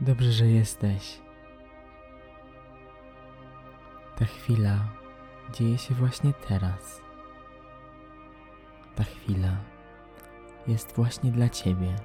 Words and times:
Dobrze, 0.00 0.32
że 0.32 0.46
jesteś. 0.46 1.20
Ta 4.16 4.24
chwila 4.24 4.78
dzieje 5.52 5.78
się 5.78 5.94
właśnie 5.94 6.32
teraz. 6.48 7.00
Ta 8.94 9.04
chwila 9.04 9.56
jest 10.66 10.96
właśnie 10.96 11.32
dla 11.32 11.48
Ciebie. 11.48 11.96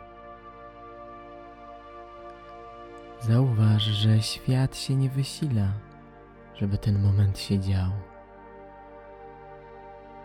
Zauważ, 3.20 3.84
że 3.84 4.22
świat 4.22 4.78
się 4.78 4.96
nie 4.96 5.10
wysila, 5.10 5.68
żeby 6.56 6.78
ten 6.78 7.02
moment 7.02 7.40
się 7.40 7.60
dział. 7.60 7.92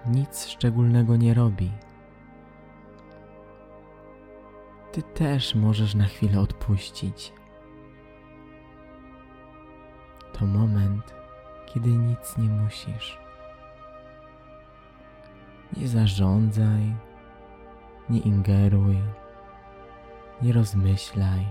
Nic 0.07 0.47
szczególnego 0.47 1.17
nie 1.17 1.35
robi. 1.35 1.73
Ty 4.93 5.03
też 5.03 5.55
możesz 5.55 5.95
na 5.95 6.05
chwilę 6.05 6.41
odpuścić. 6.41 7.38
To 10.33 10.47
moment, 10.47 11.15
kiedy 11.67 11.89
nic 11.89 12.37
nie 12.37 12.49
musisz. 12.49 13.19
Nie 15.77 15.89
zarządzaj, 15.89 16.95
nie 18.11 18.19
ingeruj, 18.19 18.97
nie 20.43 20.53
rozmyślaj. 20.53 21.47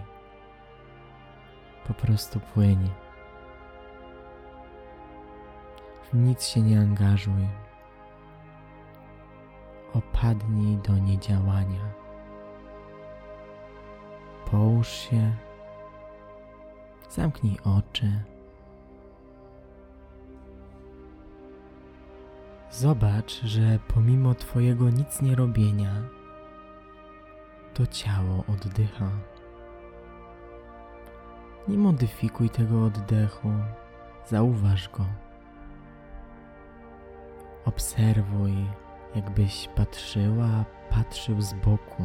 Po 1.87 1.93
prostu 1.93 2.39
płyń. 2.39 2.89
W 6.11 6.13
nic 6.13 6.47
się 6.47 6.61
nie 6.61 6.79
angażuj. 6.79 7.47
Opadnij 9.93 10.77
do 10.77 10.97
niedziałania. 10.97 11.93
Połóż 14.51 14.87
się, 14.87 15.35
zamknij 17.09 17.57
oczy. 17.63 18.23
Zobacz, 22.77 23.41
że 23.43 23.79
pomimo 23.87 24.35
Twojego 24.35 24.89
nic 24.89 25.21
nie 25.21 25.35
robienia, 25.35 25.93
to 27.73 27.87
ciało 27.87 28.43
oddycha. 28.47 29.09
Nie 31.67 31.77
modyfikuj 31.77 32.49
tego 32.49 32.85
oddechu, 32.85 33.49
zauważ 34.25 34.89
go. 34.89 35.05
Obserwuj, 37.65 38.53
jakbyś 39.15 39.69
patrzyła, 39.75 40.65
patrzył 40.89 41.41
z 41.41 41.53
boku. 41.53 42.03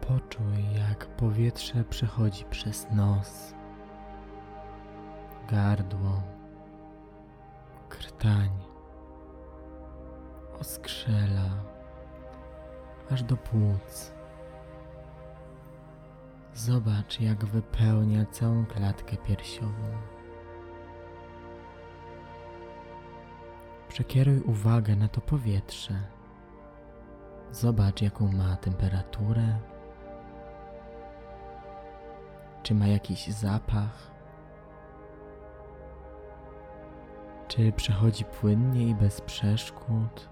Poczuj, 0.00 0.74
jak 0.78 1.06
powietrze 1.06 1.84
przechodzi 1.84 2.44
przez 2.44 2.90
nos, 2.90 3.54
gardło, 5.50 6.22
krtań, 8.24 8.50
oskrzela, 10.60 11.50
aż 13.10 13.22
do 13.22 13.36
płuc. 13.36 14.12
Zobacz, 16.54 17.20
jak 17.20 17.44
wypełnia 17.44 18.26
całą 18.26 18.66
klatkę 18.66 19.16
piersiową. 19.16 19.92
Przekieruj 23.88 24.40
uwagę 24.40 24.96
na 24.96 25.08
to 25.08 25.20
powietrze. 25.20 25.94
Zobacz, 27.52 28.02
jaką 28.02 28.32
ma 28.32 28.56
temperaturę. 28.56 29.58
Czy 32.62 32.74
ma 32.74 32.86
jakiś 32.86 33.26
zapach? 33.26 34.13
Czy 37.56 37.72
przechodzi 37.72 38.24
płynnie 38.24 38.88
i 38.88 38.94
bez 38.94 39.20
przeszkód? 39.20 40.28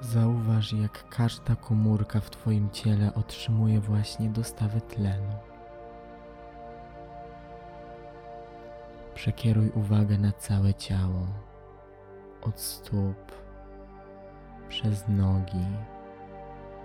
Zauważ, 0.00 0.72
jak 0.72 1.08
każda 1.08 1.56
komórka 1.56 2.20
w 2.20 2.30
Twoim 2.30 2.70
ciele 2.70 3.14
otrzymuje 3.14 3.80
właśnie 3.80 4.28
dostawę 4.28 4.80
tlenu. 4.80 5.34
Przekieruj 9.14 9.70
uwagę 9.70 10.18
na 10.18 10.32
całe 10.32 10.74
ciało, 10.74 11.26
od 12.42 12.60
stóp, 12.60 13.32
przez 14.68 15.08
nogi, 15.08 15.66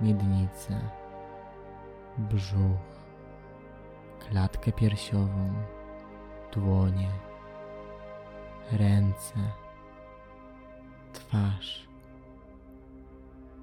miednicę, 0.01 0.79
brzuch, 2.17 2.94
klatkę 4.29 4.71
piersiową, 4.71 5.53
dłonie, 6.53 7.11
ręce, 8.71 9.51
twarz, 11.13 11.87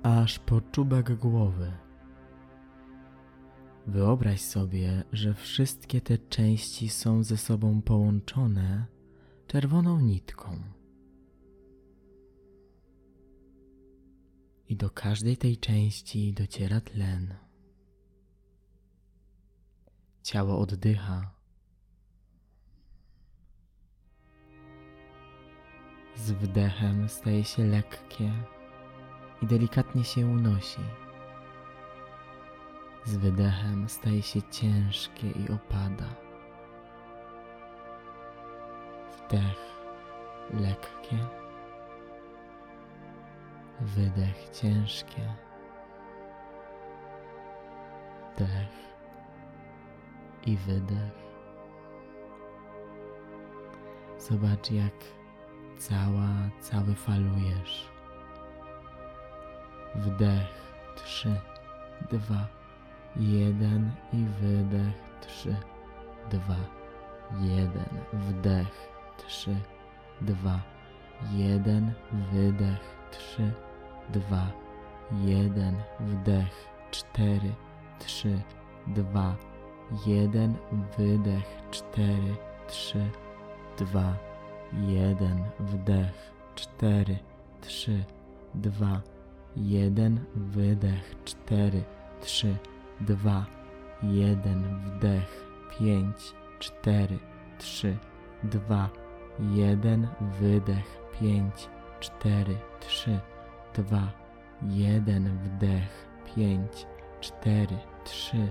aż 0.02 0.38
po 0.38 0.60
czubek 0.60 1.14
głowy. 1.14 1.72
Wyobraź 3.86 4.40
sobie, 4.40 5.04
że 5.12 5.34
wszystkie 5.34 6.00
te 6.00 6.18
części 6.18 6.88
są 6.88 7.22
ze 7.22 7.36
sobą 7.36 7.82
połączone 7.82 8.86
czerwoną 9.46 10.00
nitką. 10.00 10.56
I 14.68 14.76
do 14.76 14.90
każdej 14.90 15.36
tej 15.36 15.56
części 15.56 16.32
dociera 16.32 16.80
tlen. 16.80 17.34
Ciało 20.22 20.58
oddycha. 20.58 21.30
Z 26.16 26.32
wdechem 26.32 27.08
staje 27.08 27.44
się 27.44 27.64
lekkie 27.64 28.32
i 29.42 29.46
delikatnie 29.46 30.04
się 30.04 30.26
unosi. 30.26 30.80
Z 33.04 33.16
wydechem 33.16 33.88
staje 33.88 34.22
się 34.22 34.42
ciężkie 34.42 35.30
i 35.30 35.52
opada. 35.52 36.14
Wdech 39.18 39.58
lekkie, 40.54 41.18
wydech 43.80 44.50
ciężkie, 44.50 45.34
wdech 48.36 48.91
i 50.46 50.56
wydech. 50.56 51.22
Zobacz, 54.18 54.70
jak 54.70 54.94
cała, 55.78 56.28
cały 56.60 56.94
falujesz. 56.94 57.88
Wdech, 59.94 60.74
trzy, 60.96 61.40
dwa, 62.10 62.46
jeden 63.16 63.90
i 64.12 64.24
wydech, 64.40 64.94
trzy, 65.20 65.56
dwa, 66.30 66.56
jeden, 67.40 68.00
wdech, 68.12 68.88
trzy, 69.16 69.56
dwa, 70.20 70.60
jeden, 71.32 71.92
wydech, 72.32 72.96
trzy, 73.10 73.52
dwa, 74.08 74.46
jeden, 75.24 75.76
wdech, 76.00 76.68
cztery, 76.90 77.54
trzy, 77.98 78.40
dwa, 78.86 79.36
jeden, 80.06 80.54
wydech, 80.98 81.62
cztery, 81.70 82.36
trzy, 82.68 83.10
dwa, 83.78 84.16
jeden, 84.72 85.44
wdech, 85.60 86.32
cztery, 86.54 87.18
trzy, 87.60 88.04
dwa, 88.54 89.00
jeden, 89.56 90.24
wydech, 90.34 91.14
cztery, 91.24 91.82
trzy, 92.20 92.56
dwa, 93.00 93.46
jeden, 94.02 94.80
wdech, 94.80 95.44
pięć, 95.78 96.34
cztery, 96.58 97.18
trzy, 97.58 97.96
dwa, 98.42 98.90
jeden, 99.38 100.08
wydech, 100.40 100.98
pięć, 101.20 101.68
cztery, 102.00 102.56
trzy, 102.80 103.20
dwa, 103.74 104.12
jeden, 104.62 105.38
wdech, 105.38 106.08
pięć, 106.34 106.86
cztery, 107.20 107.76
trzy, 108.04 108.50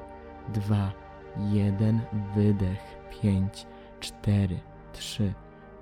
dwa, 0.53 0.91
jeden, 1.37 2.01
wydech, 2.35 2.97
pięć, 3.09 3.67
cztery, 3.99 4.59
trzy, 4.93 5.33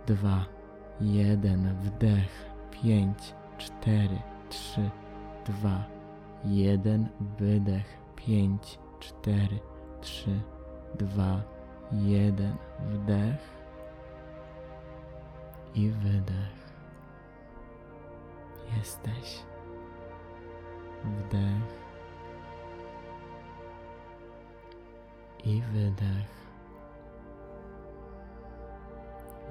dwa, 0.07 0.45
jeden, 1.01 1.75
wdech, 1.75 2.49
pięć, 2.71 3.33
cztery, 3.57 4.21
trzy, 4.49 4.89
dwa, 5.45 5.83
jeden, 6.45 7.07
wydech, 7.39 7.97
pięć, 8.15 8.79
cztery, 8.99 9.59
trzy, 10.01 10.39
dwa, 10.99 11.41
jeden, 11.91 12.55
wdech 12.79 13.59
i 15.75 15.89
wydech. 15.89 16.69
Jesteś. 18.77 19.43
Wdech 21.03 21.88
i 25.49 25.61
wydech. 25.61 26.39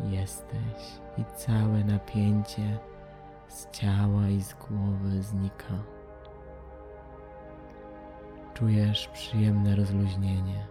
Jesteś 0.04 1.00
i 1.18 1.24
całe 1.36 1.84
napięcie 1.84 2.78
z 3.48 3.70
ciała 3.70 4.28
i 4.28 4.40
z 4.40 4.54
głowy 4.54 5.22
znika. 5.22 5.74
Czujesz 8.54 9.08
przyjemne 9.08 9.76
rozluźnienie. 9.76 10.66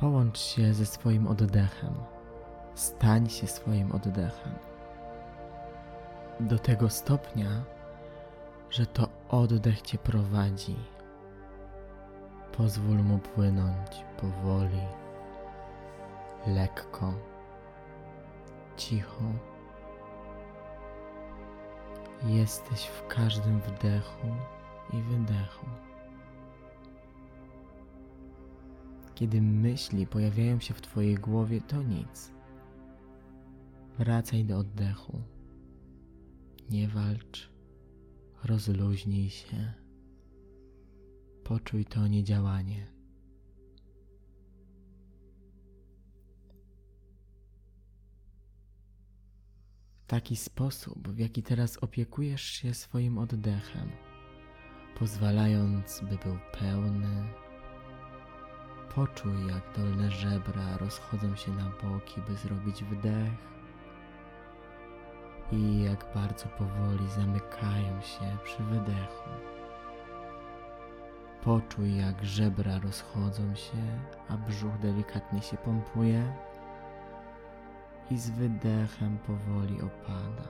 Połącz 0.00 0.38
się 0.38 0.74
ze 0.74 0.86
swoim 0.86 1.26
oddechem. 1.26 1.94
Stań 2.74 3.28
się 3.28 3.46
swoim 3.46 3.92
oddechem. 3.92 4.69
Do 6.40 6.58
tego 6.58 6.90
stopnia, 6.90 7.64
że 8.70 8.86
to 8.86 9.08
oddech 9.28 9.82
cię 9.82 9.98
prowadzi. 9.98 10.76
Pozwól 12.52 12.96
mu 12.96 13.18
płynąć 13.18 14.04
powoli, 14.20 14.80
lekko, 16.46 17.14
cicho. 18.76 19.24
Jesteś 22.26 22.86
w 22.86 23.06
każdym 23.06 23.60
wdechu 23.60 24.28
i 24.92 25.02
wydechu. 25.02 25.66
Kiedy 29.14 29.42
myśli 29.42 30.06
pojawiają 30.06 30.60
się 30.60 30.74
w 30.74 30.80
Twojej 30.80 31.14
głowie, 31.14 31.60
to 31.60 31.82
nic. 31.82 32.32
Wracaj 33.98 34.44
do 34.44 34.58
oddechu. 34.58 35.22
Nie 36.70 36.88
walcz, 36.88 37.50
rozluźnij 38.44 39.30
się. 39.30 39.72
Poczuj 41.44 41.84
to 41.84 42.06
niedziałanie. 42.06 42.86
W 50.02 50.06
taki 50.06 50.36
sposób, 50.36 51.08
w 51.08 51.18
jaki 51.18 51.42
teraz 51.42 51.76
opiekujesz 51.76 52.42
się 52.42 52.74
swoim 52.74 53.18
oddechem, 53.18 53.90
pozwalając, 54.98 56.00
by 56.00 56.16
był 56.16 56.38
pełny, 56.52 57.28
Poczuj, 58.94 59.46
jak 59.46 59.76
dolne 59.76 60.10
żebra 60.10 60.76
rozchodzą 60.76 61.36
się 61.36 61.52
na 61.52 61.70
boki, 61.82 62.20
by 62.28 62.36
zrobić 62.36 62.84
wdech 62.84 63.50
i 65.52 65.82
jak 65.82 66.06
bardzo 66.14 66.46
powoli 66.48 67.08
zamykają 67.08 68.00
się 68.00 68.36
przy 68.44 68.62
wydechu. 68.62 69.28
Poczuj, 71.44 71.96
jak 71.96 72.24
żebra 72.24 72.78
rozchodzą 72.78 73.54
się, 73.54 74.00
a 74.28 74.36
brzuch 74.36 74.78
delikatnie 74.78 75.42
się 75.42 75.56
pompuje 75.56 76.32
i 78.10 78.18
z 78.18 78.30
wydechem 78.30 79.18
powoli 79.18 79.82
opada. 79.82 80.48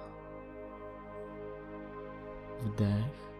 Wdech 2.60 3.30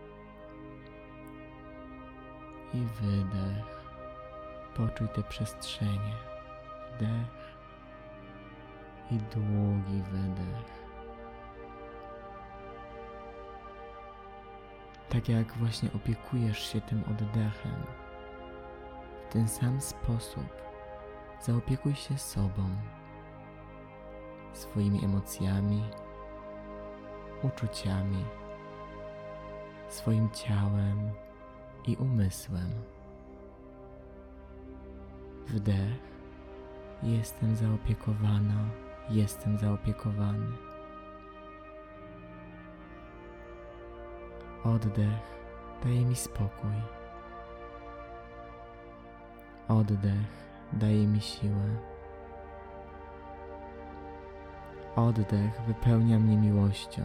i 2.75 2.79
wydech. 2.79 3.81
Poczuj 4.77 5.09
te 5.09 5.23
przestrzenie. 5.23 6.15
Wdech 6.97 7.57
i 9.11 9.19
długi 9.19 10.03
wydech. 10.03 10.80
Tak 15.11 15.29
jak 15.29 15.53
właśnie 15.53 15.89
opiekujesz 15.93 16.73
się 16.73 16.81
tym 16.81 17.03
oddechem, 17.11 17.83
w 19.29 19.33
ten 19.33 19.49
sam 19.49 19.81
sposób 19.81 20.45
zaopiekuj 21.43 21.95
się 21.95 22.19
sobą, 22.19 22.71
swoimi 24.53 25.05
emocjami, 25.05 25.83
uczuciami, 27.43 28.25
swoim 29.89 30.31
ciałem 30.31 31.11
i 31.87 31.97
umysłem. 31.97 32.71
Wdech. 35.49 36.11
Jestem 37.03 37.57
zaopiekowana, 37.57 38.65
jestem 39.11 39.59
zaopiekowany. 39.59 40.70
Oddech 44.65 45.25
daje 45.85 46.05
mi 46.05 46.17
spokój. 46.17 46.77
Oddech 49.69 50.31
daje 50.73 51.07
mi 51.07 51.21
siłę. 51.21 51.77
Oddech 54.97 55.63
wypełnia 55.67 56.19
mnie 56.19 56.37
miłością. 56.37 57.03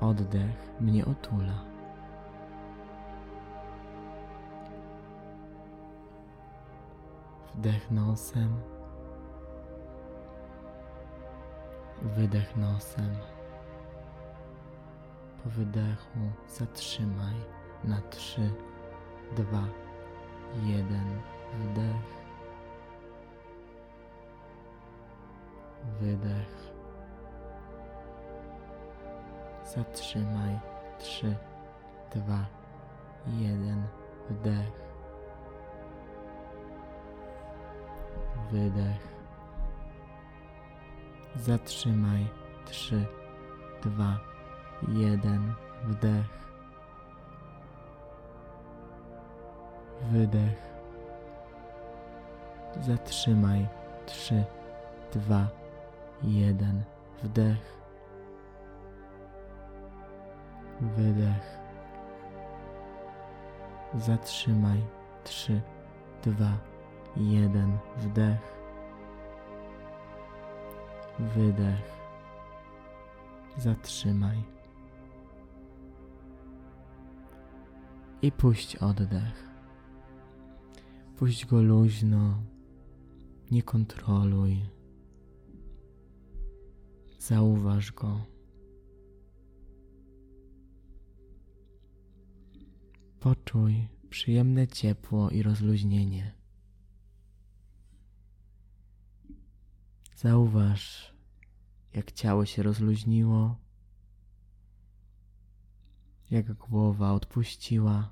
Oddech 0.00 0.80
mnie 0.80 1.06
otula. 1.06 1.64
Wdech 7.54 7.90
nosem. 7.90 8.60
Wydech 12.02 12.56
nosem. 12.56 13.37
Po 15.44 15.50
wydechu 15.50 16.18
zatrzymaj 16.48 17.34
na 17.84 18.00
trzy, 18.10 18.50
dwa, 19.36 19.64
jeden. 20.62 21.20
Wdech. 21.58 22.18
Wydech. 26.00 26.72
Zatrzymaj. 29.64 30.58
Trzy, 30.98 31.36
dwa, 32.14 32.46
jeden. 33.26 33.82
Wdech. 34.30 34.88
wydech. 38.52 39.08
Zatrzymaj. 41.36 42.26
Trzy, 42.66 43.06
dwa, 43.82 44.20
jeden. 44.88 45.54
Wdech. 45.84 46.48
Wydech. 50.02 50.58
Zatrzymaj. 52.80 53.66
Trzy, 54.06 54.44
dwa, 55.12 55.48
jeden. 56.22 56.84
Wdech. 57.22 57.78
Wydech. 60.80 61.58
Zatrzymaj. 63.94 64.80
Trzy, 65.24 65.60
dwa, 66.22 66.52
jeden 67.16 67.78
wdech, 67.96 68.52
wydech, 71.18 71.98
zatrzymaj 73.56 74.57
i 78.22 78.32
puść 78.32 78.76
oddech. 78.76 79.48
Puść 81.16 81.46
go 81.46 81.62
luźno, 81.62 82.42
nie 83.50 83.62
kontroluj. 83.62 84.62
Zauważ 87.18 87.92
go. 87.92 88.20
Poczuj 93.20 93.88
przyjemne 94.10 94.68
ciepło 94.68 95.30
i 95.30 95.42
rozluźnienie. 95.42 96.34
Zauważ, 100.16 101.14
jak 101.94 102.12
ciało 102.12 102.46
się 102.46 102.62
rozluźniło, 102.62 103.56
jak 106.30 106.52
głowa 106.52 107.12
odpuściła. 107.12 108.10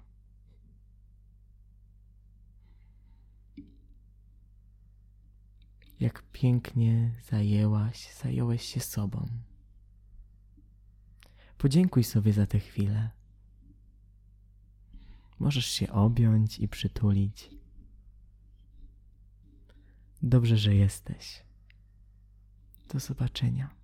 Jak 6.01 6.23
pięknie 6.33 7.15
zajęłaś, 7.31 8.15
zająłeś 8.23 8.63
się 8.63 8.81
sobą. 8.81 9.29
Podziękuj 11.59 12.05
sobie 12.05 12.33
za 12.33 12.47
tę 12.47 12.59
chwilę. 12.59 13.11
Możesz 15.39 15.67
się 15.67 15.93
objąć 15.93 16.59
i 16.59 16.69
przytulić. 16.69 17.51
Dobrze, 20.23 20.57
że 20.57 20.75
jesteś. 20.75 21.43
Do 22.89 23.01
zobaczenia. 23.01 23.76